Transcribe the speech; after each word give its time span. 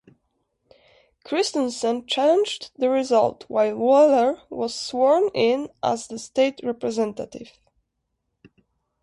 Christensen 1.23 2.07
challenged 2.07 2.71
the 2.75 2.89
result 2.89 3.45
while 3.47 3.77
Weller 3.77 4.41
was 4.49 4.73
sworn 4.73 5.29
in 5.35 5.69
as 5.83 6.07
the 6.07 6.17
State 6.17 6.59
Representative. 6.63 7.59